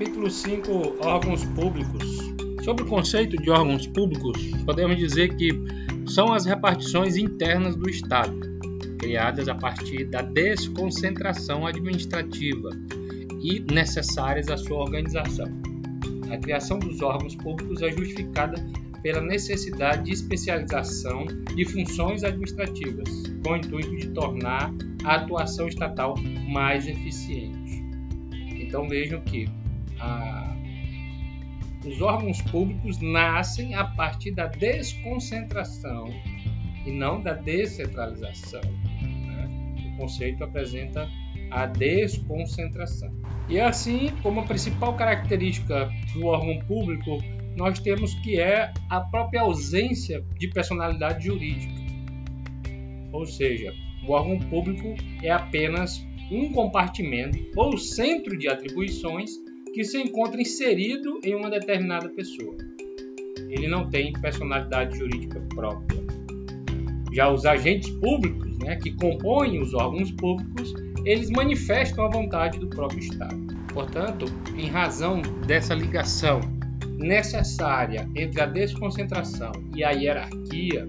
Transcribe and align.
Capítulo 0.00 0.30
5 0.30 0.96
Órgãos 1.04 1.44
Públicos. 1.44 2.02
Sobre 2.64 2.84
o 2.84 2.86
conceito 2.86 3.36
de 3.36 3.50
órgãos 3.50 3.86
públicos, 3.86 4.40
podemos 4.64 4.96
dizer 4.96 5.36
que 5.36 5.50
são 6.06 6.32
as 6.32 6.46
repartições 6.46 7.18
internas 7.18 7.76
do 7.76 7.86
Estado, 7.86 8.34
criadas 8.98 9.46
a 9.46 9.54
partir 9.54 10.06
da 10.06 10.22
desconcentração 10.22 11.66
administrativa 11.66 12.70
e 13.42 13.60
necessárias 13.70 14.48
à 14.48 14.56
sua 14.56 14.78
organização. 14.78 15.48
A 16.30 16.38
criação 16.38 16.78
dos 16.78 17.02
órgãos 17.02 17.36
públicos 17.36 17.82
é 17.82 17.92
justificada 17.92 18.54
pela 19.02 19.20
necessidade 19.20 20.04
de 20.04 20.12
especialização 20.12 21.26
de 21.54 21.64
funções 21.66 22.24
administrativas, 22.24 23.06
com 23.44 23.52
o 23.52 23.56
intuito 23.56 23.94
de 23.98 24.08
tornar 24.08 24.72
a 25.04 25.16
atuação 25.16 25.68
estatal 25.68 26.14
mais 26.48 26.88
eficiente. 26.88 27.84
Então 28.58 28.88
vejam 28.88 29.20
que 29.20 29.46
a, 30.00 30.56
os 31.84 32.00
órgãos 32.00 32.40
públicos 32.42 33.00
nascem 33.00 33.74
a 33.74 33.84
partir 33.84 34.32
da 34.32 34.46
desconcentração 34.46 36.08
e 36.86 36.90
não 36.90 37.22
da 37.22 37.34
descentralização. 37.34 38.60
Né? 39.00 39.92
O 39.94 39.96
conceito 39.96 40.44
apresenta 40.44 41.08
a 41.50 41.66
desconcentração. 41.66 43.10
E 43.48 43.58
assim, 43.58 44.10
como 44.22 44.40
a 44.40 44.44
principal 44.44 44.94
característica 44.94 45.90
do 46.12 46.26
órgão 46.26 46.58
público, 46.66 47.18
nós 47.56 47.78
temos 47.80 48.14
que 48.14 48.38
é 48.38 48.72
a 48.88 49.00
própria 49.00 49.42
ausência 49.42 50.24
de 50.38 50.48
personalidade 50.48 51.26
jurídica. 51.26 51.74
Ou 53.12 53.26
seja, 53.26 53.74
o 54.06 54.12
órgão 54.12 54.38
público 54.38 54.94
é 55.22 55.30
apenas 55.30 56.06
um 56.30 56.52
compartimento 56.52 57.38
ou 57.56 57.76
centro 57.76 58.38
de 58.38 58.48
atribuições 58.48 59.32
que 59.72 59.84
se 59.84 59.98
encontra 59.98 60.40
inserido 60.40 61.20
em 61.22 61.34
uma 61.34 61.50
determinada 61.50 62.08
pessoa. 62.08 62.56
Ele 63.48 63.68
não 63.68 63.88
tem 63.88 64.12
personalidade 64.12 64.98
jurídica 64.98 65.40
própria. 65.54 66.00
Já 67.12 67.30
os 67.30 67.44
agentes 67.44 67.90
públicos, 67.90 68.56
né, 68.58 68.76
que 68.76 68.92
compõem 68.92 69.60
os 69.60 69.74
órgãos 69.74 70.12
públicos, 70.12 70.74
eles 71.04 71.30
manifestam 71.30 72.04
a 72.04 72.08
vontade 72.08 72.58
do 72.58 72.68
próprio 72.68 73.00
Estado. 73.00 73.36
Portanto, 73.72 74.26
em 74.56 74.68
razão 74.68 75.22
dessa 75.46 75.74
ligação 75.74 76.40
necessária 76.98 78.08
entre 78.14 78.40
a 78.40 78.46
desconcentração 78.46 79.52
e 79.74 79.82
a 79.82 79.90
hierarquia, 79.90 80.86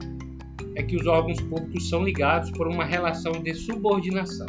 é 0.76 0.84
que 0.84 0.96
os 0.96 1.06
órgãos 1.08 1.40
públicos 1.42 1.90
são 1.90 2.04
ligados 2.04 2.52
por 2.52 2.68
uma 2.68 2.86
relação 2.86 3.32
de 3.32 3.54
subordinação. 3.54 4.48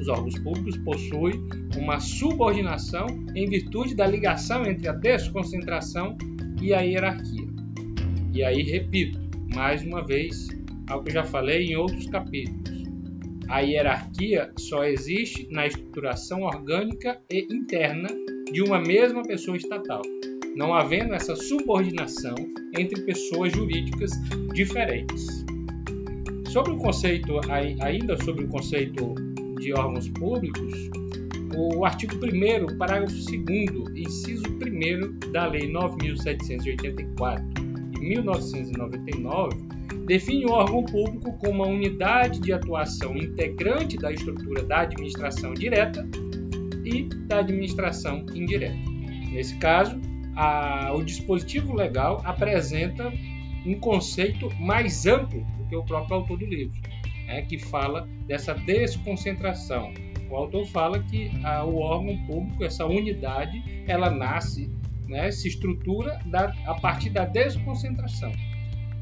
Os 0.00 0.08
órgãos 0.08 0.38
públicos 0.38 0.76
possuem 0.78 1.40
uma 1.76 2.00
subordinação 2.00 3.06
em 3.34 3.48
virtude 3.48 3.94
da 3.94 4.06
ligação 4.06 4.64
entre 4.64 4.88
a 4.88 4.92
desconcentração 4.92 6.16
e 6.60 6.72
a 6.72 6.80
hierarquia. 6.80 7.46
E 8.32 8.42
aí, 8.42 8.62
repito, 8.62 9.18
mais 9.54 9.82
uma 9.82 10.04
vez, 10.04 10.48
algo 10.88 11.04
que 11.04 11.12
já 11.12 11.24
falei 11.24 11.66
em 11.66 11.76
outros 11.76 12.06
capítulos. 12.06 12.82
A 13.48 13.60
hierarquia 13.60 14.50
só 14.58 14.84
existe 14.84 15.46
na 15.50 15.66
estruturação 15.66 16.42
orgânica 16.42 17.20
e 17.30 17.46
interna 17.52 18.08
de 18.50 18.62
uma 18.62 18.80
mesma 18.80 19.22
pessoa 19.22 19.56
estatal 19.56 20.02
não 20.54 20.74
havendo 20.74 21.14
essa 21.14 21.34
subordinação 21.34 22.34
entre 22.78 23.02
pessoas 23.02 23.52
jurídicas 23.52 24.10
diferentes. 24.52 25.44
Sobre 26.48 26.72
o 26.72 26.76
conceito, 26.76 27.40
ainda 27.80 28.16
sobre 28.22 28.44
o 28.44 28.48
conceito 28.48 29.14
de 29.58 29.72
órgãos 29.72 30.08
públicos, 30.10 30.90
o 31.56 31.84
artigo 31.84 32.14
1 32.16 32.78
parágrafo 32.78 33.14
2 33.14 33.96
inciso 33.96 34.44
1 34.46 35.32
da 35.32 35.46
Lei 35.46 35.70
9784 35.70 37.44
de 37.90 38.00
1999 38.00 39.72
define 40.06 40.46
o 40.46 40.50
órgão 40.50 40.84
público 40.84 41.32
como 41.38 41.62
uma 41.62 41.66
unidade 41.66 42.40
de 42.40 42.52
atuação 42.52 43.16
integrante 43.16 43.96
da 43.96 44.12
estrutura 44.12 44.62
da 44.62 44.80
administração 44.80 45.54
direta 45.54 46.06
e 46.84 47.04
da 47.26 47.38
administração 47.38 48.26
indireta. 48.34 48.76
Nesse 49.32 49.56
caso, 49.58 49.98
a, 50.36 50.92
o 50.94 51.02
dispositivo 51.04 51.74
legal 51.74 52.20
apresenta 52.24 53.12
um 53.64 53.78
conceito 53.78 54.50
mais 54.60 55.06
amplo 55.06 55.44
do 55.56 55.64
que 55.68 55.76
o 55.76 55.84
próprio 55.84 56.16
autor 56.16 56.38
do 56.38 56.46
livro, 56.46 56.78
né, 57.26 57.42
que 57.42 57.58
fala 57.58 58.08
dessa 58.26 58.54
desconcentração. 58.54 59.92
O 60.32 60.36
autor 60.36 60.64
fala 60.64 60.98
que 60.98 61.30
a, 61.44 61.62
o 61.62 61.76
órgão 61.76 62.16
público, 62.26 62.64
essa 62.64 62.86
unidade, 62.86 63.62
ela 63.86 64.10
nasce, 64.10 64.70
né, 65.06 65.30
se 65.30 65.46
estrutura 65.46 66.18
da, 66.24 66.54
a 66.64 66.74
partir 66.74 67.10
da 67.10 67.26
desconcentração, 67.26 68.32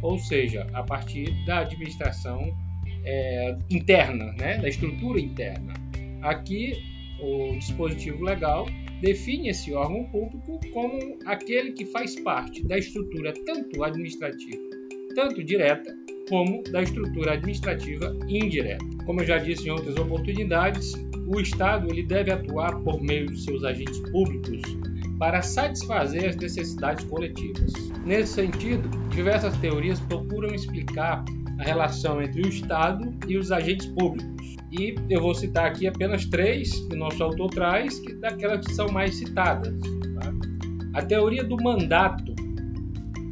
ou 0.02 0.18
seja, 0.18 0.66
a 0.72 0.82
partir 0.82 1.32
da 1.46 1.60
administração 1.60 2.52
é, 3.04 3.56
interna, 3.70 4.32
né, 4.32 4.58
da 4.58 4.68
estrutura 4.68 5.20
interna. 5.20 5.72
Aqui, 6.20 6.72
o 7.20 7.56
dispositivo 7.56 8.24
legal 8.24 8.66
define 9.00 9.50
esse 9.50 9.72
órgão 9.72 10.02
público 10.06 10.58
como 10.72 11.16
aquele 11.26 11.72
que 11.74 11.86
faz 11.86 12.18
parte 12.18 12.66
da 12.66 12.76
estrutura 12.76 13.32
tanto 13.46 13.84
administrativa, 13.84 14.58
tanto 15.14 15.44
direta, 15.44 15.94
como 16.28 16.60
da 16.64 16.82
estrutura 16.82 17.34
administrativa 17.34 18.16
indireta. 18.28 18.84
Como 19.06 19.20
eu 19.20 19.26
já 19.26 19.38
disse 19.38 19.68
em 19.68 19.70
outras 19.70 19.96
oportunidades, 19.96 20.92
o 21.30 21.40
Estado 21.40 21.88
ele 21.90 22.02
deve 22.02 22.30
atuar 22.32 22.76
por 22.80 23.00
meio 23.00 23.26
de 23.26 23.40
seus 23.40 23.64
agentes 23.64 23.98
públicos 24.10 24.60
para 25.18 25.42
satisfazer 25.42 26.30
as 26.30 26.36
necessidades 26.36 27.04
coletivas. 27.04 27.72
Nesse 28.04 28.34
sentido, 28.34 28.88
diversas 29.10 29.56
teorias 29.58 30.00
procuram 30.00 30.54
explicar 30.54 31.24
a 31.58 31.62
relação 31.62 32.20
entre 32.22 32.42
o 32.42 32.48
Estado 32.48 33.14
e 33.28 33.36
os 33.36 33.52
agentes 33.52 33.86
públicos 33.86 34.40
e 34.72 34.94
eu 35.08 35.20
vou 35.20 35.34
citar 35.34 35.66
aqui 35.66 35.86
apenas 35.86 36.24
três 36.24 36.72
que 36.72 36.94
o 36.94 36.98
nosso 36.98 37.22
autor 37.22 37.50
traz, 37.50 37.98
que 37.98 38.14
daquelas 38.14 38.64
que 38.64 38.72
são 38.72 38.88
mais 38.88 39.16
citadas. 39.16 39.76
Tá? 39.80 40.32
A 40.94 41.02
teoria 41.02 41.42
do 41.42 41.56
mandato 41.56 42.32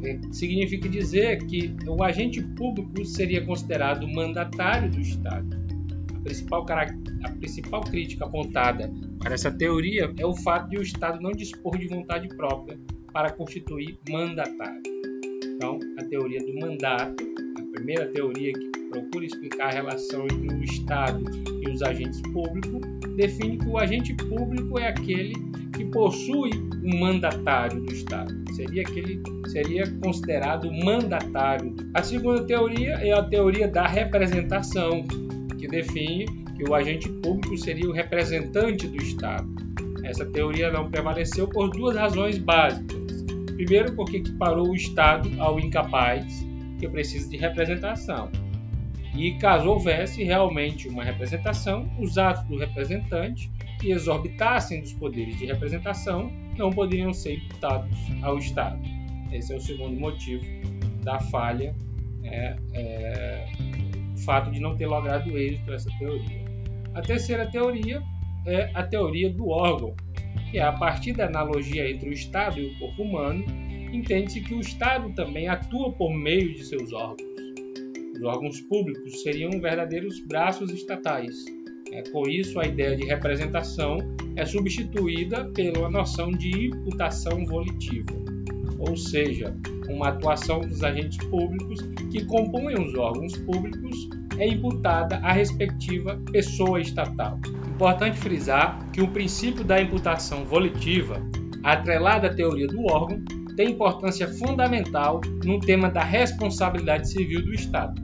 né, 0.01 0.19
significa 0.31 0.89
dizer 0.89 1.45
que 1.45 1.73
o 1.87 2.03
agente 2.03 2.41
público 2.41 3.05
seria 3.05 3.45
considerado 3.45 4.05
mandatário 4.07 4.91
do 4.91 4.99
Estado. 4.99 5.68
Principal, 6.23 6.65
a 7.23 7.29
principal 7.31 7.81
crítica 7.81 8.25
apontada 8.25 8.91
para 9.19 9.33
essa 9.33 9.51
teoria 9.51 10.13
é 10.17 10.25
o 10.25 10.35
fato 10.35 10.69
de 10.69 10.77
o 10.77 10.81
Estado 10.81 11.21
não 11.21 11.31
dispor 11.31 11.77
de 11.77 11.87
vontade 11.87 12.27
própria 12.29 12.77
para 13.11 13.31
constituir 13.31 13.97
mandatário. 14.09 14.81
Então, 15.55 15.79
a 15.97 16.03
teoria 16.05 16.39
do 16.39 16.59
mandato, 16.59 17.23
a 17.57 17.73
primeira 17.73 18.07
teoria 18.07 18.53
que 18.53 18.69
procura 18.89 19.25
explicar 19.25 19.67
a 19.67 19.71
relação 19.71 20.25
entre 20.25 20.55
o 20.55 20.63
Estado 20.63 21.23
e 21.61 21.69
os 21.69 21.81
agentes 21.81 22.21
públicos, 22.33 22.81
define 23.15 23.57
que 23.57 23.67
o 23.67 23.77
agente 23.77 24.13
público 24.13 24.79
é 24.79 24.87
aquele 24.87 25.33
que 25.75 25.85
possui 25.85 26.51
um 26.83 26.99
mandatário 26.99 27.81
do 27.81 27.93
Estado. 27.93 28.33
Seria 28.55 28.81
aquele 28.81 29.21
seria 29.49 29.89
considerado 30.03 30.71
mandatário. 30.71 31.75
A 31.93 32.03
segunda 32.03 32.43
teoria 32.45 32.93
é 33.01 33.11
a 33.11 33.23
teoria 33.23 33.67
da 33.67 33.87
representação, 33.87 35.05
que 35.59 35.67
define 35.67 36.25
que 36.55 36.63
o 36.69 36.73
agente 36.73 37.09
público 37.09 37.57
seria 37.57 37.89
o 37.89 37.93
representante 37.93 38.87
do 38.87 38.97
Estado. 38.97 39.47
Essa 40.03 40.25
teoria 40.25 40.71
não 40.71 40.89
prevaleceu 40.89 41.47
por 41.47 41.69
duas 41.69 41.95
razões 41.95 42.37
básicas. 42.37 43.23
Primeiro, 43.55 43.93
porque 43.93 44.17
equiparou 44.17 44.69
o 44.69 44.75
Estado 44.75 45.29
ao 45.39 45.59
incapaz, 45.59 46.45
que 46.79 46.87
precisa 46.87 47.29
de 47.29 47.37
representação. 47.37 48.29
E 49.13 49.33
caso 49.33 49.69
houvesse 49.69 50.23
realmente 50.23 50.87
uma 50.87 51.03
representação, 51.03 51.89
os 51.99 52.17
atos 52.17 52.45
do 52.45 52.57
representante 52.57 53.51
que 53.79 53.91
exorbitassem 53.91 54.81
dos 54.81 54.93
poderes 54.93 55.37
de 55.37 55.45
representação 55.45 56.31
não 56.57 56.69
poderiam 56.69 57.13
ser 57.13 57.35
imputados 57.35 57.97
ao 58.21 58.37
Estado. 58.37 58.79
Esse 59.31 59.53
é 59.53 59.57
o 59.57 59.61
segundo 59.61 59.99
motivo 59.99 60.43
da 61.03 61.19
falha, 61.19 61.75
é, 62.23 62.55
é, 62.73 63.47
fato 64.29 64.51
de 64.51 64.59
não 64.59 64.77
ter 64.77 64.85
logrado 64.85 65.35
êxito 65.35 65.73
essa 65.73 65.89
teoria. 65.97 66.45
A 66.93 67.01
terceira 67.01 67.49
teoria 67.49 67.99
é 68.45 68.69
a 68.75 68.83
teoria 68.83 69.27
do 69.33 69.49
órgão, 69.49 69.95
que 70.51 70.59
é 70.59 70.61
a 70.61 70.71
partir 70.71 71.13
da 71.13 71.25
analogia 71.25 71.89
entre 71.89 72.09
o 72.09 72.13
Estado 72.13 72.59
e 72.59 72.67
o 72.67 72.77
corpo 72.77 73.01
humano, 73.01 73.43
entende-se 73.91 74.41
que 74.41 74.53
o 74.53 74.59
Estado 74.59 75.11
também 75.15 75.47
atua 75.47 75.91
por 75.93 76.13
meio 76.13 76.53
de 76.53 76.63
seus 76.63 76.93
órgãos. 76.93 77.27
Os 78.15 78.21
órgãos 78.21 78.61
públicos 78.61 79.23
seriam 79.23 79.49
verdadeiros 79.59 80.19
braços 80.27 80.71
estatais. 80.71 81.33
É, 81.91 82.03
por 82.11 82.29
isso, 82.29 82.59
a 82.59 82.67
ideia 82.67 82.95
de 82.95 83.07
representação 83.07 83.97
é 84.35 84.45
substituída 84.45 85.45
pela 85.55 85.89
noção 85.89 86.29
de 86.29 86.67
imputação 86.67 87.47
volitiva, 87.47 88.13
ou 88.77 88.95
seja, 88.95 89.57
uma 89.89 90.09
atuação 90.09 90.61
dos 90.61 90.83
agentes 90.83 91.17
públicos 91.17 91.79
que 92.11 92.23
compõem 92.25 92.75
os 92.75 92.93
órgãos 92.93 93.35
públicos 93.37 94.18
é 94.39 94.47
imputada 94.47 95.17
à 95.17 95.33
respectiva 95.33 96.19
pessoa 96.31 96.79
estatal. 96.79 97.37
Importante 97.67 98.17
frisar 98.17 98.89
que 98.91 99.01
o 99.01 99.07
princípio 99.09 99.63
da 99.63 99.81
imputação 99.81 100.45
volitiva, 100.45 101.21
atrelada 101.63 102.27
à 102.27 102.33
teoria 102.33 102.67
do 102.67 102.81
órgão, 102.85 103.21
tem 103.55 103.71
importância 103.71 104.27
fundamental 104.27 105.19
no 105.43 105.59
tema 105.59 105.89
da 105.89 106.01
responsabilidade 106.01 107.09
civil 107.09 107.43
do 107.43 107.53
Estado, 107.53 108.01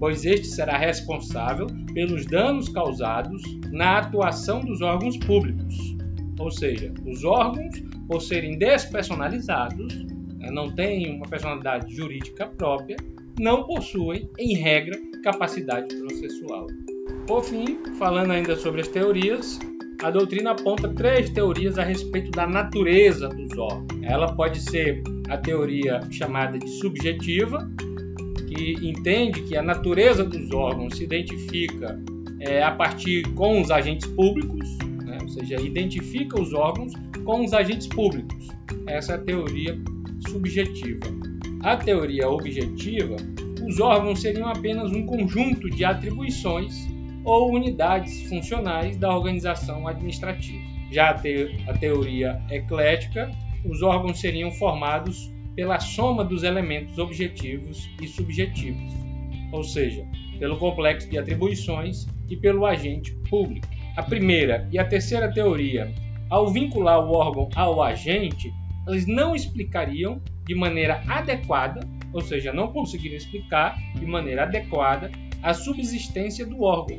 pois 0.00 0.24
este 0.24 0.48
será 0.48 0.76
responsável 0.76 1.68
pelos 1.94 2.26
danos 2.26 2.68
causados 2.68 3.40
na 3.70 3.98
atuação 3.98 4.60
dos 4.60 4.82
órgãos 4.82 5.16
públicos. 5.18 5.96
Ou 6.40 6.50
seja, 6.50 6.92
os 7.06 7.24
órgãos, 7.24 7.80
por 8.08 8.20
serem 8.20 8.58
despersonalizados, 8.58 10.04
né, 10.38 10.50
não 10.50 10.74
têm 10.74 11.16
uma 11.16 11.28
personalidade 11.28 11.94
jurídica 11.94 12.46
própria, 12.46 12.96
não 13.38 13.64
possuem, 13.64 14.28
em 14.36 14.56
regra, 14.56 14.98
capacidade 15.22 15.94
processual. 15.96 16.66
Por 17.26 17.44
fim, 17.44 17.78
falando 17.98 18.32
ainda 18.32 18.56
sobre 18.56 18.80
as 18.80 18.88
teorias, 18.88 19.58
a 20.02 20.10
doutrina 20.10 20.52
aponta 20.52 20.88
três 20.88 21.28
teorias 21.30 21.78
a 21.78 21.82
respeito 21.82 22.30
da 22.30 22.46
natureza 22.46 23.28
dos 23.28 23.58
órgãos. 23.58 24.02
Ela 24.02 24.32
pode 24.34 24.60
ser 24.60 25.02
a 25.28 25.36
teoria 25.36 26.00
chamada 26.10 26.58
de 26.58 26.68
subjetiva, 26.78 27.68
que 28.46 28.74
entende 28.80 29.42
que 29.42 29.56
a 29.56 29.62
natureza 29.62 30.24
dos 30.24 30.52
órgãos 30.52 30.96
se 30.96 31.04
identifica 31.04 32.00
é, 32.40 32.62
a 32.62 32.70
partir 32.70 33.28
com 33.34 33.60
os 33.60 33.70
agentes 33.70 34.06
públicos, 34.06 34.78
né? 35.04 35.18
ou 35.20 35.28
seja, 35.28 35.60
identifica 35.60 36.40
os 36.40 36.54
órgãos 36.54 36.92
com 37.24 37.44
os 37.44 37.52
agentes 37.52 37.88
públicos. 37.88 38.48
Essa 38.86 39.12
é 39.12 39.16
a 39.16 39.18
teoria 39.18 39.78
subjetiva. 40.28 41.06
A 41.62 41.76
teoria 41.76 42.28
objetiva, 42.28 43.16
os 43.68 43.78
órgãos 43.80 44.22
seriam 44.22 44.48
apenas 44.48 44.90
um 44.92 45.04
conjunto 45.04 45.68
de 45.68 45.84
atribuições 45.84 46.88
ou 47.22 47.52
unidades 47.52 48.22
funcionais 48.22 48.96
da 48.96 49.14
organização 49.14 49.86
administrativa. 49.86 50.64
Já 50.90 51.10
a, 51.10 51.14
te 51.14 51.54
a 51.68 51.74
teoria 51.74 52.40
eclética, 52.50 53.30
os 53.66 53.82
órgãos 53.82 54.20
seriam 54.20 54.50
formados 54.52 55.30
pela 55.54 55.78
soma 55.80 56.24
dos 56.24 56.44
elementos 56.44 56.98
objetivos 56.98 57.90
e 58.00 58.08
subjetivos, 58.08 58.90
ou 59.52 59.62
seja, 59.62 60.02
pelo 60.38 60.56
complexo 60.56 61.10
de 61.10 61.18
atribuições 61.18 62.06
e 62.30 62.38
pelo 62.38 62.64
agente 62.64 63.12
público. 63.28 63.68
A 63.98 64.02
primeira 64.02 64.66
e 64.72 64.78
a 64.78 64.84
terceira 64.84 65.30
teoria, 65.30 65.92
ao 66.30 66.50
vincular 66.50 67.04
o 67.04 67.12
órgão 67.12 67.50
ao 67.54 67.82
agente, 67.82 68.50
eles 68.86 69.06
não 69.06 69.36
explicariam 69.36 70.22
de 70.46 70.54
maneira 70.54 71.02
adequada, 71.06 71.80
ou 72.12 72.20
seja, 72.20 72.52
não 72.52 72.68
conseguiriam 72.68 73.16
explicar 73.16 73.76
de 73.94 74.06
maneira 74.06 74.44
adequada 74.44 75.10
a 75.42 75.54
subsistência 75.54 76.44
do 76.44 76.62
órgão, 76.62 76.98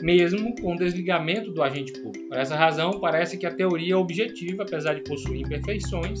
mesmo 0.00 0.54
com 0.60 0.74
o 0.74 0.78
desligamento 0.78 1.52
do 1.52 1.62
agente 1.62 1.92
público. 1.92 2.28
Por 2.28 2.38
essa 2.38 2.56
razão, 2.56 2.98
parece 3.00 3.36
que 3.36 3.46
a 3.46 3.54
teoria 3.54 3.98
objetiva, 3.98 4.62
apesar 4.62 4.94
de 4.94 5.02
possuir 5.02 5.42
imperfeições, 5.42 6.20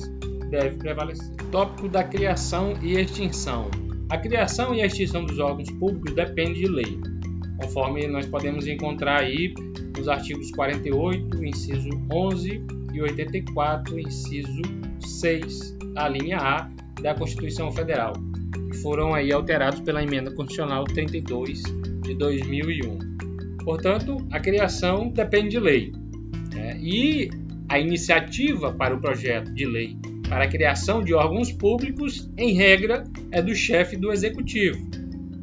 deve 0.50 0.76
prevalecer. 0.76 1.34
Tópico 1.50 1.88
da 1.88 2.04
criação 2.04 2.74
e 2.82 2.92
extinção. 2.98 3.70
A 4.10 4.18
criação 4.18 4.74
e 4.74 4.82
a 4.82 4.86
extinção 4.86 5.24
dos 5.24 5.38
órgãos 5.38 5.70
públicos 5.70 6.14
depende 6.14 6.60
de 6.60 6.66
lei, 6.66 6.98
conforme 7.62 8.06
nós 8.06 8.26
podemos 8.26 8.66
encontrar 8.66 9.22
aí 9.22 9.54
nos 9.96 10.06
artigos 10.08 10.50
48, 10.50 11.44
inciso 11.44 11.88
11 12.12 12.62
e 12.92 13.00
84, 13.00 13.98
inciso 13.98 14.62
6, 15.00 15.78
a 15.96 16.08
linha 16.08 16.36
A 16.36 16.70
da 17.02 17.14
Constituição 17.14 17.70
Federal, 17.72 18.12
que 18.70 18.78
foram 18.78 19.14
aí 19.14 19.32
alterados 19.32 19.80
pela 19.80 20.02
emenda 20.02 20.30
constitucional 20.30 20.84
32 20.84 21.62
de 22.02 22.14
2001. 22.14 22.98
Portanto, 23.64 24.16
a 24.30 24.40
criação 24.40 25.08
depende 25.08 25.50
de 25.50 25.60
lei. 25.60 25.92
Né? 26.54 26.78
E 26.80 27.30
a 27.68 27.78
iniciativa 27.78 28.72
para 28.72 28.94
o 28.94 29.00
projeto 29.00 29.52
de 29.52 29.66
lei 29.66 29.96
para 30.32 30.44
a 30.44 30.48
criação 30.48 31.04
de 31.04 31.12
órgãos 31.12 31.52
públicos, 31.52 32.26
em 32.38 32.54
regra, 32.54 33.04
é 33.30 33.42
do 33.42 33.54
chefe 33.54 33.98
do 33.98 34.10
executivo. 34.10 34.78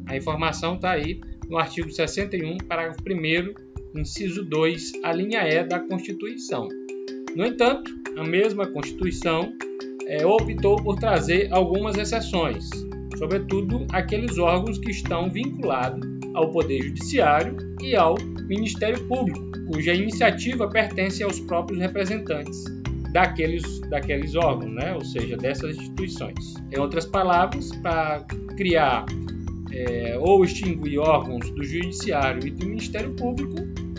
A 0.06 0.16
informação 0.16 0.74
está 0.74 0.90
aí 0.90 1.20
no 1.48 1.58
artigo 1.58 1.88
61, 1.88 2.58
parágrafo 2.58 2.98
1, 3.08 4.00
inciso 4.00 4.44
2, 4.44 4.94
a 5.04 5.12
linha 5.12 5.46
E 5.48 5.62
da 5.62 5.78
Constituição. 5.78 6.66
No 7.36 7.46
entanto, 7.46 7.88
a 8.16 8.24
mesma 8.24 8.66
Constituição 8.66 9.52
é, 10.10 10.26
optou 10.26 10.74
por 10.82 10.98
trazer 10.98 11.48
algumas 11.52 11.96
exceções, 11.96 12.68
sobretudo 13.16 13.86
aqueles 13.92 14.36
órgãos 14.38 14.76
que 14.78 14.90
estão 14.90 15.30
vinculados 15.30 16.04
ao 16.34 16.50
Poder 16.50 16.82
Judiciário 16.82 17.56
e 17.80 17.94
ao 17.94 18.16
Ministério 18.48 19.06
Público, 19.06 19.40
cuja 19.72 19.94
iniciativa 19.94 20.68
pertence 20.68 21.22
aos 21.22 21.38
próprios 21.38 21.80
representantes 21.80 22.64
daqueles, 23.12 23.80
daqueles 23.88 24.34
órgãos, 24.34 24.72
né? 24.74 24.92
ou 24.94 25.04
seja, 25.04 25.36
dessas 25.36 25.76
instituições. 25.76 26.54
Em 26.72 26.80
outras 26.80 27.06
palavras, 27.06 27.70
para 27.76 28.24
criar 28.56 29.06
é, 29.70 30.18
ou 30.18 30.42
extinguir 30.44 30.98
órgãos 30.98 31.48
do 31.52 31.62
Judiciário 31.62 32.44
e 32.44 32.50
do 32.50 32.66
Ministério 32.66 33.14
Público, 33.14 33.54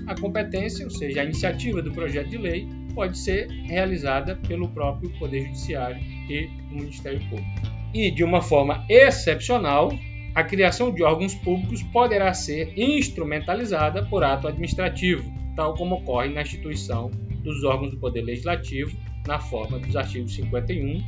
a 0.07 0.19
competência, 0.19 0.83
ou 0.83 0.91
seja, 0.91 1.21
a 1.21 1.23
iniciativa 1.23 1.81
do 1.81 1.91
projeto 1.91 2.29
de 2.29 2.37
lei, 2.37 2.67
pode 2.93 3.17
ser 3.17 3.47
realizada 3.49 4.35
pelo 4.47 4.67
próprio 4.69 5.09
Poder 5.17 5.45
Judiciário 5.45 6.01
e 6.29 6.47
do 6.69 6.75
Ministério 6.75 7.19
Público. 7.29 7.49
E, 7.93 8.09
de 8.09 8.23
uma 8.23 8.41
forma 8.41 8.85
excepcional, 8.87 9.91
a 10.33 10.43
criação 10.43 10.93
de 10.93 11.03
órgãos 11.03 11.35
públicos 11.35 11.83
poderá 11.83 12.33
ser 12.33 12.73
instrumentalizada 12.77 14.05
por 14.05 14.23
ato 14.23 14.47
administrativo, 14.47 15.29
tal 15.55 15.73
como 15.75 15.95
ocorre 15.95 16.29
na 16.29 16.41
instituição 16.41 17.11
dos 17.43 17.63
órgãos 17.63 17.91
do 17.91 17.97
Poder 17.97 18.21
Legislativo, 18.21 18.95
na 19.27 19.39
forma 19.39 19.77
dos 19.79 19.95
artigos 19.95 20.33
51, 20.35 21.01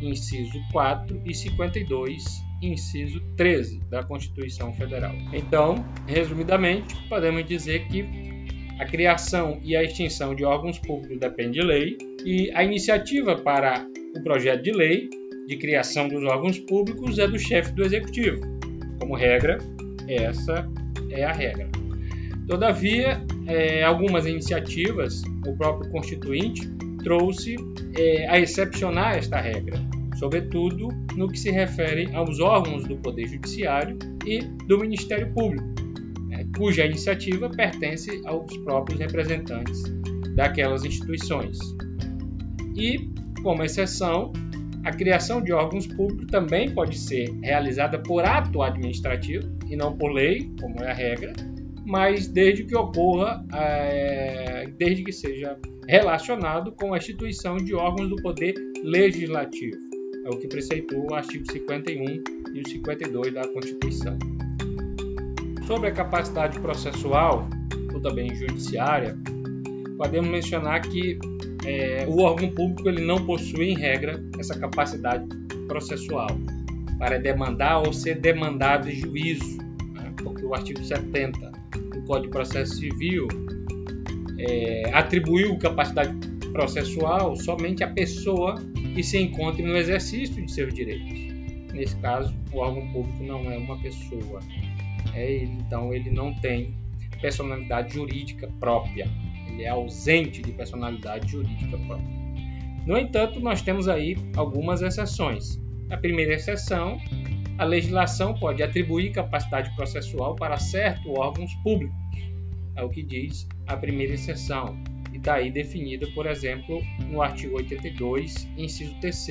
inciso 0.00 0.58
4 0.72 1.20
e 1.24 1.34
52, 1.34 2.24
inciso 2.62 3.20
13 3.36 3.80
da 3.90 4.02
Constituição 4.02 4.72
Federal. 4.72 5.14
Então, 5.32 5.84
resumidamente, 6.06 6.96
podemos 7.08 7.46
dizer 7.46 7.86
que 7.88 8.33
a 8.78 8.84
criação 8.84 9.60
e 9.62 9.76
a 9.76 9.82
extinção 9.82 10.34
de 10.34 10.44
órgãos 10.44 10.78
públicos 10.78 11.18
depende 11.18 11.60
de 11.60 11.66
lei 11.66 11.96
e 12.24 12.50
a 12.54 12.64
iniciativa 12.64 13.36
para 13.36 13.86
o 14.16 14.22
projeto 14.22 14.62
de 14.62 14.72
lei 14.72 15.08
de 15.46 15.56
criação 15.56 16.08
dos 16.08 16.24
órgãos 16.24 16.58
públicos 16.58 17.18
é 17.18 17.28
do 17.28 17.38
chefe 17.38 17.72
do 17.72 17.84
executivo. 17.84 18.40
Como 18.98 19.14
regra, 19.14 19.58
essa 20.08 20.68
é 21.10 21.24
a 21.24 21.32
regra. 21.32 21.68
Todavia, 22.48 23.22
é, 23.46 23.82
algumas 23.82 24.26
iniciativas, 24.26 25.22
o 25.46 25.56
próprio 25.56 25.90
Constituinte 25.90 26.68
trouxe 27.02 27.56
é, 27.96 28.28
a 28.28 28.38
excepcionar 28.38 29.16
esta 29.16 29.40
regra, 29.40 29.78
sobretudo 30.18 30.88
no 31.14 31.28
que 31.28 31.38
se 31.38 31.50
refere 31.50 32.08
aos 32.14 32.40
órgãos 32.40 32.84
do 32.84 32.96
Poder 32.96 33.28
Judiciário 33.28 33.98
e 34.26 34.40
do 34.66 34.78
Ministério 34.78 35.32
Público, 35.32 35.73
cuja 36.56 36.84
iniciativa 36.84 37.48
pertence 37.50 38.20
aos 38.24 38.56
próprios 38.58 39.00
representantes 39.00 39.82
daquelas 40.34 40.84
instituições. 40.84 41.58
E, 42.76 43.10
como 43.42 43.62
exceção, 43.62 44.32
a 44.84 44.90
criação 44.90 45.40
de 45.40 45.52
órgãos 45.52 45.86
públicos 45.86 46.26
também 46.30 46.74
pode 46.74 46.98
ser 46.98 47.30
realizada 47.42 47.98
por 47.98 48.24
ato 48.24 48.62
administrativo 48.62 49.48
e 49.68 49.76
não 49.76 49.96
por 49.96 50.12
lei, 50.12 50.50
como 50.60 50.82
é 50.82 50.90
a 50.90 50.94
regra, 50.94 51.32
mas 51.86 52.28
desde 52.28 52.64
que 52.64 52.76
ocorra, 52.76 53.44
é, 53.54 54.66
desde 54.76 55.04
que 55.04 55.12
seja 55.12 55.58
relacionado 55.88 56.72
com 56.72 56.94
a 56.94 56.98
instituição 56.98 57.56
de 57.56 57.74
órgãos 57.74 58.08
do 58.08 58.16
poder 58.16 58.54
legislativo. 58.82 59.76
É 60.24 60.28
o 60.28 60.38
que 60.38 60.48
preceitua 60.48 61.04
o 61.10 61.14
artigo 61.14 61.50
51 61.50 62.22
e 62.54 62.60
o 62.60 62.68
52 62.68 63.34
da 63.34 63.46
Constituição. 63.48 64.18
Sobre 65.66 65.88
a 65.88 65.92
capacidade 65.92 66.58
processual, 66.60 67.48
ou 67.92 68.00
também 68.00 68.34
judiciária, 68.34 69.16
podemos 69.96 70.30
mencionar 70.30 70.82
que 70.82 71.18
é, 71.64 72.04
o 72.08 72.20
órgão 72.20 72.50
público 72.50 72.88
ele 72.88 73.04
não 73.04 73.24
possui, 73.24 73.70
em 73.70 73.78
regra, 73.78 74.22
essa 74.38 74.58
capacidade 74.58 75.26
processual 75.66 76.28
para 76.98 77.18
demandar 77.18 77.78
ou 77.78 77.92
ser 77.92 78.20
demandado 78.20 78.88
em 78.88 78.94
juízo, 78.94 79.58
né? 79.94 80.12
porque 80.22 80.44
o 80.44 80.54
artigo 80.54 80.84
70 80.84 81.54
Código 82.06 82.26
de 82.26 82.30
Processo 82.30 82.76
Civil 82.76 83.28
é, 84.38 84.90
atribuiu 84.92 85.58
capacidade 85.58 86.14
processual 86.52 87.34
somente 87.36 87.82
à 87.82 87.88
pessoa 87.88 88.56
que 88.94 89.02
se 89.02 89.18
encontre 89.18 89.62
no 89.62 89.76
exercício 89.76 90.44
de 90.44 90.52
seus 90.52 90.72
direitos. 90.72 91.34
Nesse 91.72 91.96
caso, 91.96 92.34
o 92.52 92.58
órgão 92.58 92.86
público 92.92 93.22
não 93.24 93.50
é 93.50 93.58
uma 93.58 93.76
pessoa, 93.80 94.40
é, 95.12 95.44
então 95.44 95.92
ele 95.92 96.10
não 96.10 96.32
tem 96.34 96.74
personalidade 97.20 97.94
jurídica 97.94 98.48
própria, 98.60 99.08
ele 99.48 99.64
é 99.64 99.68
ausente 99.68 100.42
de 100.42 100.52
personalidade 100.52 101.30
jurídica 101.30 101.76
própria. 101.78 102.24
No 102.86 102.98
entanto, 102.98 103.40
nós 103.40 103.62
temos 103.62 103.88
aí 103.88 104.16
algumas 104.36 104.82
exceções. 104.82 105.58
A 105.90 105.96
primeira 105.96 106.34
exceção 106.34 106.98
a 107.56 107.64
legislação 107.64 108.34
pode 108.34 108.62
atribuir 108.62 109.12
capacidade 109.12 109.74
processual 109.76 110.34
para 110.34 110.56
certos 110.56 111.06
órgãos 111.06 111.54
públicos, 111.62 111.96
é 112.76 112.82
o 112.82 112.88
que 112.88 113.02
diz 113.02 113.46
a 113.68 113.76
primeira 113.76 114.14
exceção, 114.14 114.76
e 115.12 115.18
daí 115.18 115.52
definida, 115.52 116.06
por 116.14 116.26
exemplo, 116.26 116.82
no 117.08 117.22
artigo 117.22 117.56
82, 117.56 118.48
inciso 118.58 118.92
3 119.00 119.26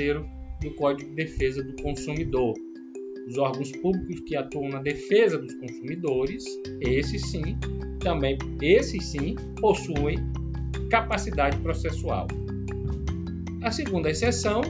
do 0.61 0.71
Código 0.75 1.09
de 1.09 1.15
Defesa 1.17 1.61
do 1.61 1.83
Consumidor. 1.83 2.53
Os 3.27 3.37
órgãos 3.37 3.71
públicos 3.71 4.19
que 4.21 4.35
atuam 4.35 4.69
na 4.69 4.81
defesa 4.81 5.37
dos 5.37 5.53
consumidores, 5.55 6.43
esses 6.81 7.21
sim, 7.29 7.57
também 7.99 8.37
esses 8.61 9.05
sim 9.05 9.35
possuem 9.59 10.17
capacidade 10.89 11.57
processual. 11.57 12.27
A 13.63 13.71
segunda 13.71 14.09
exceção, 14.09 14.61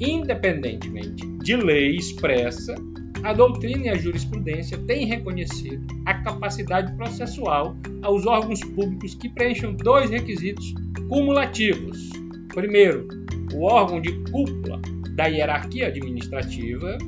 independentemente 0.00 1.24
de 1.42 1.56
lei 1.56 1.96
expressa, 1.96 2.74
a 3.22 3.32
doutrina 3.32 3.86
e 3.86 3.88
a 3.88 3.96
jurisprudência 3.96 4.78
têm 4.78 5.06
reconhecido 5.06 5.86
a 6.04 6.14
capacidade 6.14 6.94
processual 6.96 7.76
aos 8.02 8.26
órgãos 8.26 8.60
públicos 8.60 9.14
que 9.14 9.28
preencham 9.28 9.74
dois 9.74 10.10
requisitos 10.10 10.74
cumulativos. 11.08 12.10
Primeiro, 12.48 13.06
o 13.54 13.62
órgão 13.62 14.00
de 14.00 14.12
cúpula 14.30 14.80
da 15.14 15.26
hierarquia 15.26 15.86
administrativa 15.86 16.98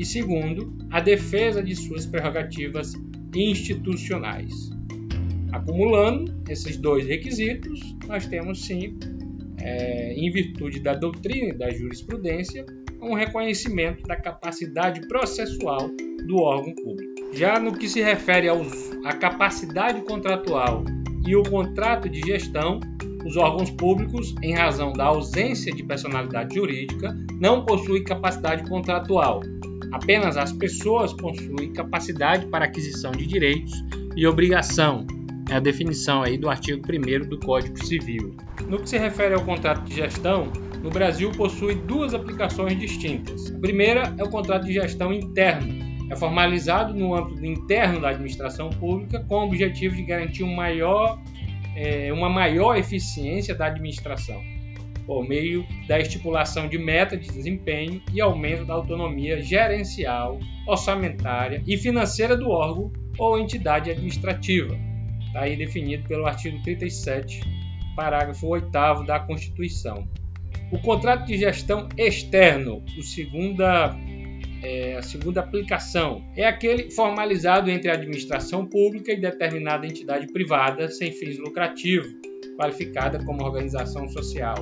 e 0.00 0.04
segundo, 0.06 0.72
a 0.90 0.98
defesa 0.98 1.62
de 1.62 1.76
suas 1.76 2.06
prerrogativas 2.06 2.94
institucionais. 3.36 4.70
Acumulando 5.52 6.42
esses 6.48 6.78
dois 6.78 7.06
requisitos, 7.06 7.94
nós 8.08 8.26
temos 8.26 8.64
sim, 8.64 8.98
é, 9.60 10.14
em 10.14 10.30
virtude 10.30 10.80
da 10.80 10.94
doutrina 10.94 11.48
e 11.48 11.52
da 11.52 11.68
jurisprudência, 11.70 12.64
um 13.02 13.12
reconhecimento 13.12 14.02
da 14.04 14.16
capacidade 14.16 15.06
processual 15.06 15.90
do 16.26 16.38
órgão 16.38 16.74
público. 16.76 17.34
Já 17.34 17.60
no 17.60 17.76
que 17.76 17.86
se 17.86 18.00
refere 18.00 18.48
à 19.04 19.12
capacidade 19.12 20.00
contratual 20.00 20.82
e 21.26 21.36
o 21.36 21.42
contrato 21.42 22.08
de 22.08 22.20
gestão, 22.20 22.80
os 23.30 23.36
órgãos 23.36 23.70
públicos, 23.70 24.34
em 24.42 24.54
razão 24.54 24.92
da 24.92 25.04
ausência 25.04 25.72
de 25.72 25.84
personalidade 25.84 26.56
jurídica, 26.56 27.16
não 27.40 27.64
possuem 27.64 28.02
capacidade 28.02 28.68
contratual. 28.68 29.40
Apenas 29.92 30.36
as 30.36 30.52
pessoas 30.52 31.12
possuem 31.12 31.72
capacidade 31.72 32.46
para 32.46 32.64
aquisição 32.64 33.12
de 33.12 33.24
direitos 33.26 33.72
e 34.16 34.26
obrigação. 34.26 35.06
É 35.48 35.54
a 35.54 35.60
definição 35.60 36.24
aí 36.24 36.36
do 36.36 36.50
artigo 36.50 36.82
1 36.84 37.28
do 37.28 37.38
Código 37.38 37.84
Civil. 37.84 38.34
No 38.68 38.80
que 38.80 38.88
se 38.88 38.98
refere 38.98 39.34
ao 39.34 39.44
contrato 39.44 39.84
de 39.84 39.94
gestão, 39.94 40.48
no 40.82 40.90
Brasil 40.90 41.30
possui 41.30 41.76
duas 41.76 42.14
aplicações 42.14 42.76
distintas. 42.78 43.52
A 43.54 43.58
primeira 43.60 44.12
é 44.18 44.24
o 44.24 44.28
contrato 44.28 44.66
de 44.66 44.72
gestão 44.72 45.12
interno. 45.12 45.72
É 46.10 46.16
formalizado 46.16 46.92
no 46.92 47.14
âmbito 47.14 47.46
interno 47.46 48.00
da 48.00 48.08
administração 48.08 48.70
pública 48.70 49.24
com 49.28 49.36
o 49.36 49.44
objetivo 49.44 49.94
de 49.94 50.02
garantir 50.02 50.42
um 50.42 50.52
maior, 50.52 51.20
é, 51.76 52.12
uma 52.12 52.28
maior 52.28 52.76
eficiência 52.76 53.54
da 53.54 53.66
administração, 53.66 54.42
por 55.06 55.26
meio 55.26 55.66
da 55.88 55.98
estipulação 55.98 56.68
de 56.68 56.78
metas 56.78 57.20
de 57.20 57.28
desempenho 57.28 58.02
e 58.12 58.20
aumento 58.20 58.64
da 58.64 58.74
autonomia 58.74 59.40
gerencial, 59.40 60.38
orçamentária 60.66 61.62
e 61.66 61.76
financeira 61.76 62.36
do 62.36 62.48
órgão 62.50 62.92
ou 63.18 63.38
entidade 63.38 63.90
administrativa. 63.90 64.76
Está 65.26 65.42
aí 65.42 65.56
definido 65.56 66.06
pelo 66.08 66.26
artigo 66.26 66.60
37, 66.62 67.40
parágrafo 67.94 68.46
8 68.46 68.70
da 69.06 69.20
Constituição. 69.20 70.08
O 70.72 70.78
contrato 70.78 71.26
de 71.26 71.36
gestão 71.36 71.88
externo, 71.96 72.84
o 72.96 73.02
segunda, 73.02 73.96
é, 74.62 74.96
a 74.96 75.02
segunda 75.02 75.40
aplicação, 75.40 76.22
é 76.36 76.46
aquele 76.46 76.90
formalizado 76.90 77.70
entre 77.70 77.90
a 77.90 77.94
administração 77.94 78.66
pública 78.66 79.12
e 79.12 79.20
determinada 79.20 79.86
entidade 79.86 80.26
privada 80.32 80.88
sem 80.88 81.12
fins 81.12 81.38
lucrativos, 81.38 82.12
qualificada 82.56 83.24
como 83.24 83.44
organização 83.44 84.08
social, 84.08 84.56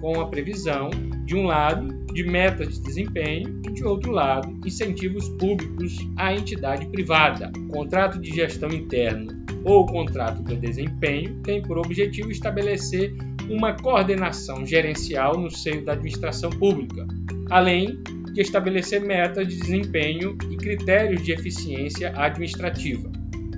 com 0.00 0.20
a 0.20 0.28
previsão, 0.28 0.90
de 1.24 1.36
um 1.36 1.44
lado, 1.44 1.88
de 2.12 2.24
metas 2.24 2.74
de 2.74 2.82
desempenho 2.82 3.60
e, 3.66 3.72
de 3.72 3.84
outro 3.84 4.10
lado, 4.10 4.58
incentivos 4.66 5.28
públicos 5.30 5.96
à 6.16 6.34
entidade 6.34 6.86
privada. 6.88 7.52
O 7.56 7.68
contrato 7.68 8.18
de 8.18 8.30
gestão 8.30 8.70
interno 8.70 9.40
ou 9.64 9.86
contrato 9.86 10.42
de 10.42 10.56
desempenho 10.56 11.40
tem 11.42 11.62
por 11.62 11.78
objetivo 11.78 12.30
estabelecer 12.30 13.14
uma 13.48 13.74
coordenação 13.74 14.64
gerencial 14.64 15.36
no 15.38 15.50
seio 15.50 15.84
da 15.84 15.92
administração 15.92 16.50
pública, 16.50 17.06
além 17.50 17.98
de 18.32 18.40
estabelecer 18.40 19.00
metas 19.00 19.48
de 19.48 19.56
desempenho 19.56 20.36
e 20.50 20.56
critérios 20.56 21.22
de 21.22 21.32
eficiência 21.32 22.12
administrativa. 22.16 23.10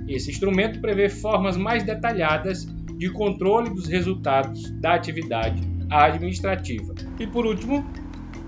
Esse 0.07 0.31
instrumento 0.31 0.81
prevê 0.81 1.09
formas 1.09 1.55
mais 1.55 1.83
detalhadas 1.83 2.65
de 2.97 3.09
controle 3.09 3.69
dos 3.69 3.87
resultados 3.87 4.71
da 4.79 4.93
atividade 4.93 5.61
administrativa. 5.89 6.93
E 7.19 7.27
por 7.27 7.45
último, 7.45 7.85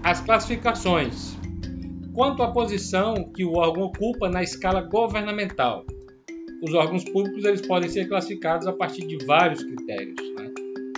as 0.03 0.21
classificações. 0.21 1.35
Quanto 2.13 2.43
à 2.43 2.51
posição 2.51 3.31
que 3.35 3.43
o 3.43 3.57
órgão 3.57 3.83
ocupa 3.83 4.29
na 4.29 4.41
escala 4.41 4.81
governamental, 4.81 5.85
os 6.61 6.73
órgãos 6.73 7.03
públicos 7.03 7.43
eles 7.43 7.61
podem 7.61 7.89
ser 7.89 8.07
classificados 8.07 8.65
a 8.67 8.73
partir 8.73 9.05
de 9.05 9.23
vários 9.25 9.61
critérios. 9.63 10.15
Né? 10.37 10.51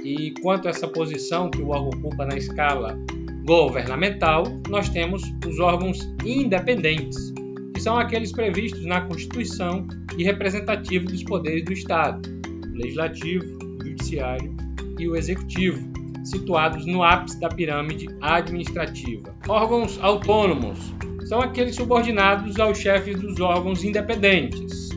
E 0.04 0.34
quanto 0.42 0.68
a 0.68 0.72
essa 0.72 0.88
posição 0.88 1.50
que 1.50 1.62
o 1.62 1.70
órgão 1.70 1.90
ocupa 1.90 2.26
na 2.26 2.38
escala 2.38 2.98
governamental, 3.48 4.44
nós 4.68 4.90
temos 4.90 5.24
os 5.48 5.58
órgãos 5.58 6.00
independentes, 6.26 7.34
que 7.74 7.80
são 7.80 7.98
aqueles 7.98 8.34
previstos 8.34 8.86
na 8.86 9.00
Constituição 9.00 9.88
e 10.18 10.24
representativos 10.26 11.14
dos 11.14 11.24
poderes 11.24 11.64
do 11.64 11.72
Estado, 11.72 12.30
o 12.46 12.78
legislativo, 12.78 13.46
o 13.64 13.86
judiciário 13.86 14.54
e 15.00 15.08
o 15.08 15.16
executivo, 15.16 15.80
situados 16.26 16.86
no 16.86 17.02
ápice 17.02 17.40
da 17.40 17.48
pirâmide 17.48 18.08
administrativa. 18.20 19.34
Órgãos 19.48 19.98
autônomos 20.02 20.94
são 21.26 21.40
aqueles 21.40 21.76
subordinados 21.76 22.60
aos 22.60 22.78
chefes 22.78 23.18
dos 23.18 23.40
órgãos 23.40 23.82
independentes 23.82 24.90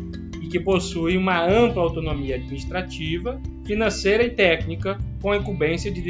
e 0.43 0.49
que 0.49 0.59
possuem 0.59 1.17
uma 1.17 1.41
ampla 1.47 1.83
autonomia 1.83 2.35
administrativa 2.35 3.41
financeira 3.65 4.25
e 4.25 4.31
técnica 4.31 4.99
com 5.23 5.31
a 5.31 5.37
incumbência 5.37 5.93
de, 5.93 6.03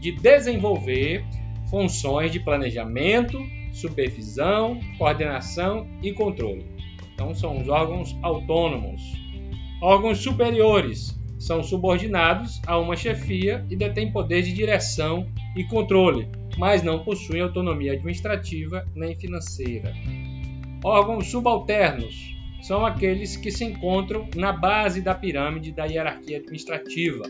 de 0.00 0.12
desenvolver 0.20 1.24
funções 1.72 2.30
de 2.30 2.38
planejamento, 2.38 3.38
supervisão, 3.72 4.78
coordenação 4.98 5.88
e 6.02 6.12
controle. 6.12 6.66
Então, 7.14 7.34
são 7.34 7.62
os 7.62 7.66
órgãos 7.66 8.14
autônomos. 8.22 9.00
Órgãos 9.80 10.18
superiores 10.18 11.18
são 11.38 11.62
subordinados 11.62 12.60
a 12.66 12.78
uma 12.78 12.94
chefia 12.94 13.64
e 13.70 13.74
detêm 13.74 14.12
poder 14.12 14.42
de 14.42 14.52
direção 14.52 15.26
e 15.56 15.64
controle, 15.64 16.28
mas 16.58 16.82
não 16.82 17.02
possuem 17.02 17.40
autonomia 17.40 17.94
administrativa 17.94 18.86
nem 18.94 19.16
financeira. 19.16 19.94
Órgãos 20.84 21.30
subalternos 21.30 22.36
são 22.60 22.84
aqueles 22.84 23.34
que 23.34 23.50
se 23.50 23.64
encontram 23.64 24.28
na 24.36 24.52
base 24.52 25.00
da 25.00 25.14
pirâmide 25.14 25.72
da 25.72 25.86
hierarquia 25.86 26.36
administrativa, 26.36 27.22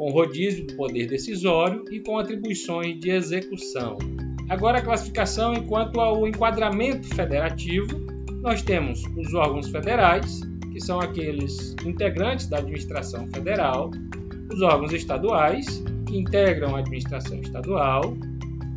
com 0.00 0.10
rodízio 0.12 0.66
do 0.66 0.76
poder 0.76 1.08
decisório 1.08 1.84
e 1.90 2.00
com 2.00 2.18
atribuições 2.18 2.98
de 2.98 3.10
execução. 3.10 3.98
Agora, 4.48 4.78
a 4.78 4.82
classificação 4.82 5.52
enquanto 5.52 6.00
ao 6.00 6.26
enquadramento 6.26 7.06
federativo, 7.14 8.00
nós 8.40 8.62
temos 8.62 9.04
os 9.14 9.34
órgãos 9.34 9.68
federais, 9.68 10.40
que 10.72 10.80
são 10.80 11.00
aqueles 11.00 11.76
integrantes 11.84 12.46
da 12.46 12.60
administração 12.60 13.28
federal, 13.30 13.90
os 14.50 14.62
órgãos 14.62 14.94
estaduais, 14.94 15.84
que 16.06 16.16
integram 16.16 16.76
a 16.76 16.78
administração 16.78 17.38
estadual, 17.38 18.16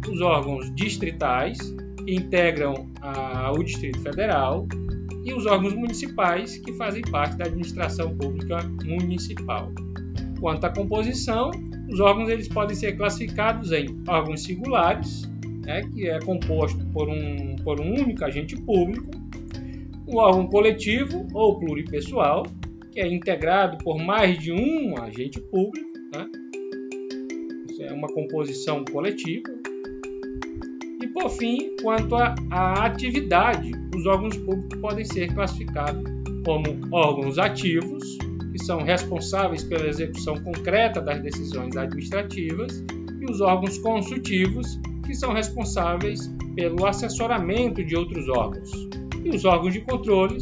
os 0.05 0.19
órgãos 0.19 0.75
distritais, 0.75 1.57
que 2.05 2.15
integram 2.15 2.91
a, 2.99 3.49
o 3.53 3.63
Distrito 3.63 4.01
Federal, 4.01 4.67
e 5.23 5.33
os 5.33 5.45
órgãos 5.45 5.73
municipais, 5.73 6.57
que 6.57 6.73
fazem 6.73 7.01
parte 7.01 7.37
da 7.37 7.45
administração 7.45 8.13
pública 8.13 8.59
municipal. 8.83 9.71
Quanto 10.43 10.65
à 10.65 10.69
composição, 10.69 11.51
os 11.89 12.01
órgãos 12.01 12.27
eles 12.27 12.49
podem 12.49 12.75
ser 12.75 12.97
classificados 12.97 13.71
em 13.71 14.03
órgãos 14.05 14.43
singulares, 14.43 15.21
né, 15.65 15.83
que 15.83 16.05
é 16.05 16.19
composto 16.19 16.85
por 16.87 17.07
um, 17.07 17.55
por 17.63 17.79
um 17.79 17.93
único 17.93 18.25
agente 18.25 18.53
público, 18.57 19.09
um 20.05 20.17
órgão 20.17 20.45
coletivo 20.47 21.25
ou 21.33 21.57
pluripessoal, 21.57 22.43
que 22.91 22.99
é 22.99 23.07
integrado 23.07 23.77
por 23.85 23.97
mais 24.03 24.37
de 24.37 24.51
um 24.51 25.01
agente 25.01 25.39
público, 25.39 25.97
né? 26.13 26.29
Isso 27.69 27.81
é 27.81 27.93
uma 27.93 28.09
composição 28.09 28.83
coletiva, 28.83 29.49
e 31.01 31.07
por 31.07 31.29
fim, 31.29 31.73
quanto 31.81 32.15
à 32.15 32.85
atividade, 32.85 33.71
os 33.95 34.05
órgãos 34.05 34.35
públicos 34.35 34.77
podem 34.81 35.05
ser 35.05 35.33
classificados 35.33 36.03
como 36.43 36.65
órgãos 36.91 37.39
ativos, 37.39 38.17
são 38.65 38.81
responsáveis 38.81 39.63
pela 39.63 39.87
execução 39.87 40.35
concreta 40.41 41.01
das 41.01 41.21
decisões 41.21 41.75
administrativas, 41.75 42.83
e 43.19 43.25
os 43.25 43.41
órgãos 43.41 43.77
consultivos, 43.77 44.79
que 45.05 45.13
são 45.13 45.33
responsáveis 45.33 46.33
pelo 46.55 46.85
assessoramento 46.85 47.83
de 47.83 47.95
outros 47.95 48.27
órgãos. 48.29 48.71
E 49.23 49.29
os 49.29 49.45
órgãos 49.45 49.73
de 49.73 49.81
controle, 49.81 50.37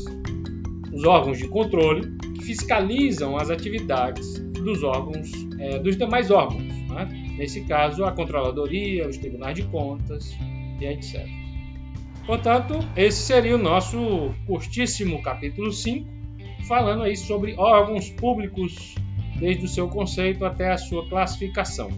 os 0.94 1.04
órgãos 1.04 1.38
de 1.38 1.48
controle 1.48 2.12
que 2.36 2.44
fiscalizam 2.44 3.38
as 3.38 3.50
atividades 3.50 4.40
dos 4.40 4.84
órgãos, 4.84 5.32
é, 5.60 5.80
dos 5.80 5.98
demais 5.98 6.30
órgãos. 6.32 6.64
Né? 6.64 7.36
Nesse 7.38 7.62
caso, 7.62 8.04
a 8.04 8.12
controladoria, 8.12 9.08
os 9.08 9.18
tribunais 9.18 9.56
de 9.56 9.64
contas 9.64 10.36
e 10.80 10.86
etc. 10.86 11.28
Portanto, 12.26 12.80
esse 12.96 13.18
seria 13.18 13.56
o 13.56 13.60
nosso 13.60 14.32
curtíssimo 14.46 15.22
capítulo 15.22 15.72
5, 15.72 16.21
falando 16.68 17.04
aí 17.04 17.16
sobre 17.16 17.56
órgãos 17.58 18.10
públicos, 18.10 18.96
desde 19.40 19.66
o 19.66 19.70
seu 19.70 19.88
conceito 19.88 20.46
até 20.46 20.72
a 20.72 20.78
sua 20.78 21.08
classificação. 21.08 21.90